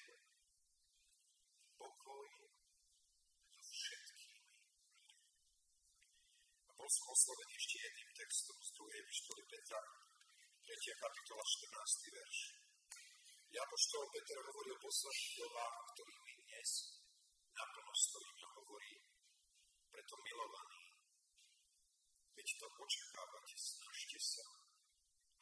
[1.76, 2.30] pokoj
[3.60, 4.40] so všetkými
[6.68, 9.04] A bol som oslovený ešte jedným textom z 2.
[9.04, 9.82] epištoly Petra,
[10.64, 11.04] 3.
[11.04, 12.16] kapitola, 14.
[12.16, 12.40] verš.
[13.52, 16.70] Ja poštol Peter hovoril posledných dobách, ktorými dnes
[17.52, 18.96] naplno stojíme, hovorí,
[19.92, 20.84] preto milovaní,
[22.32, 24.48] keď to očakávate, snažte sa,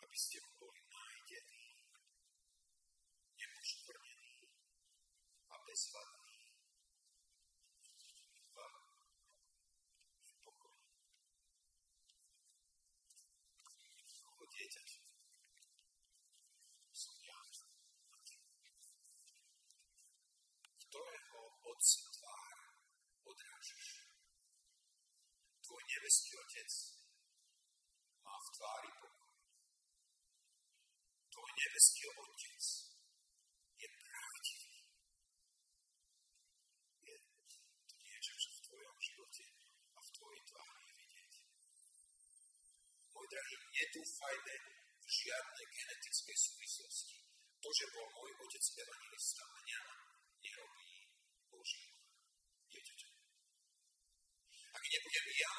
[0.04, 1.70] aby ste boli nájdení,
[3.38, 4.36] nepoškvrnení
[5.54, 6.42] a bezvadní
[8.50, 8.56] v,
[10.18, 10.82] v pokoji.
[14.34, 15.00] Ako dieťaťa
[20.90, 22.60] ktorého Otca tvár
[25.90, 26.72] nebeský Otec
[28.22, 29.28] má v tvári Boha.
[31.34, 32.66] Tvoj nebeský Otec
[33.82, 34.78] je pravdivý.
[37.10, 37.16] Je
[37.90, 39.46] to niečo, čo v tvojom živote
[39.98, 41.34] a v tvojej tvári je vidieť.
[43.10, 44.56] Môj drahý, nedúfajme
[45.02, 47.18] v žiadnej genetickej súvislosti.
[47.60, 49.82] To, že bol môj otec evangelista, mňa
[50.38, 50.92] nerobí
[51.50, 51.92] Božím
[52.72, 53.14] dieťaťom.
[54.70, 54.84] Ak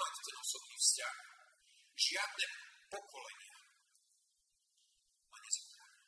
[0.01, 1.17] mať ten osobný vzťah,
[2.01, 2.47] žiadne
[2.89, 3.57] pokolenia
[5.29, 6.05] ma nezachránia.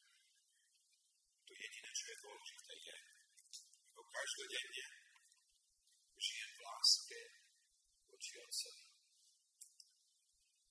[1.45, 2.97] To jediné, čo je dôležité, je,
[3.93, 4.85] ako každodenne
[6.17, 7.21] žijem v láske
[8.09, 8.85] voči Otcovi.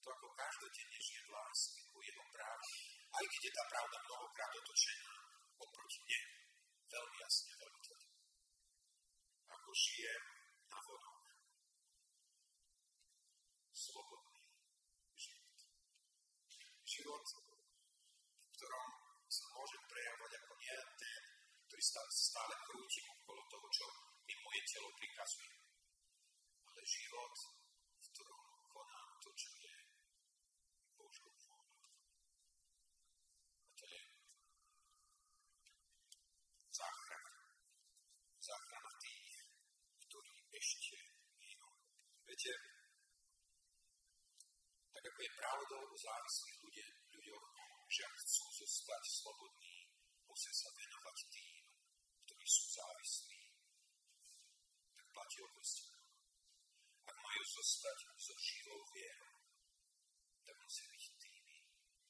[0.02, 2.70] To ako každodenne žijem v láske ku jeho práve,
[3.14, 5.14] aj keď je tá pravda mnohokrát otočená
[5.62, 6.22] oproti mne,
[6.90, 8.08] veľmi jasne, veľmi tvrdo.
[9.52, 10.24] Ako žijem
[10.74, 11.21] na vonok
[13.82, 14.46] slobodný
[15.18, 15.58] život.
[16.86, 18.88] Život, v ktorom
[19.26, 21.22] sa môžem prejavovať ako nie ten,
[21.66, 23.86] ktorý stále krútim okolo toho, čo
[24.22, 25.56] mi moje telo prikazuje.
[26.62, 27.34] Ale život,
[27.98, 29.76] v ktorom konám to, čo je
[30.94, 31.90] Božou vôľou.
[33.66, 34.02] A to je
[36.70, 37.34] záchrana.
[38.38, 39.36] Záchrana tých,
[40.06, 40.98] ktorí ešte
[41.42, 41.72] hynú.
[42.30, 42.54] Viete,
[44.92, 47.46] tak ako je pravdou o závislých ľudia, ľuďoch,
[47.92, 49.84] že ak chcú zostať slobodní,
[50.24, 51.60] musia sa venovať tým,
[52.24, 53.42] ktorí sú závislí,
[54.96, 55.50] tak platí o
[57.04, 59.36] Ak majú zostať so živou vierou,
[60.48, 61.58] tak musia byť tými,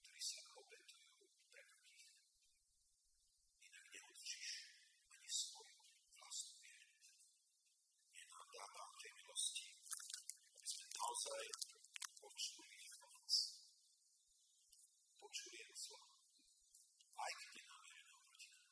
[0.05, 2.13] ktorí sa obetujú pre druhých.
[3.57, 4.51] Inak neudržíš
[5.17, 5.81] ani svoju
[6.13, 6.93] vlastnú vieru.
[8.05, 11.43] Nenadávam tej milosti, aby sme naozaj
[12.21, 13.35] počuli hlas.
[15.17, 16.09] Počuli jeho slovo.
[17.17, 18.69] Aj keď je namierené proti nám.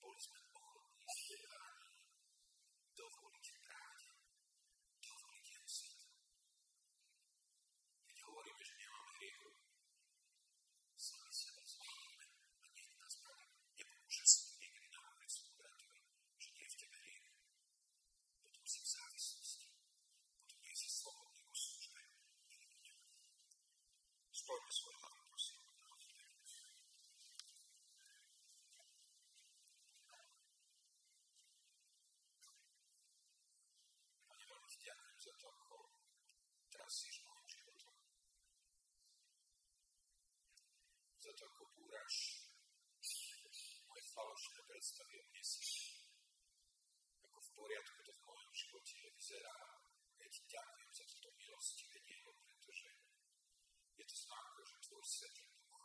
[0.00, 2.00] Boli sme ochotní zdeláni
[2.96, 4.08] dovoliť pravde,
[5.04, 6.12] dovoliť jeho svetlo.
[8.08, 9.50] Keď hovoríme, že nemáme hriechu,
[10.96, 12.26] sami seba zvolíme
[12.60, 13.46] a nech nás praví.
[13.76, 16.00] Nepomôže sa to niekedy nahovoriť svojmu bratovi,
[16.40, 17.28] že nie je v tebe hriech.
[18.48, 19.66] Potom si v závislosti.
[20.40, 22.00] Potom nie si slobodný ku službe.
[24.52, 25.56] Spojme svoje hlavy, prosím.
[34.28, 35.76] Pane, veľmi ti ďakujem za to, ako
[36.68, 37.96] trasíš môjim životom.
[41.16, 42.44] Za to, ako búraš
[43.88, 45.64] moje falošné predstavy o mne si.
[47.24, 49.56] Ako v poriadku to v mojom živote vyzerá.
[50.20, 52.51] Ja ti ďakujem za túto milostivé dielo, pretože
[54.02, 55.78] je to znak, že tvoj svetý duch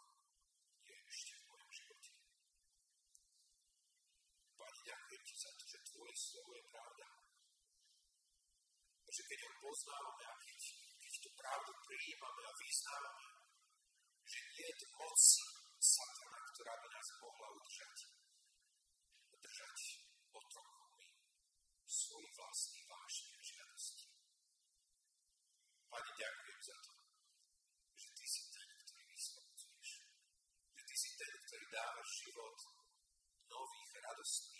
[0.89, 2.11] je ešte v mojom živote.
[4.57, 7.07] Pane, ďakujem ti za to, že tvoje slovo je pravda.
[9.05, 10.59] Že keď ho poznávame a keď,
[10.97, 13.27] keď tú pravdu prijímame a vyznávame,
[14.25, 15.19] že nie je moc
[15.77, 17.97] satana, ktorá by nás mohla udržať.
[19.45, 19.77] Držať
[20.33, 21.07] otrokmi
[21.85, 24.09] svojich vlastných vášnych žiadostí.
[25.85, 26.96] Pane, ďakujem za to,
[33.49, 34.56] nových radostí.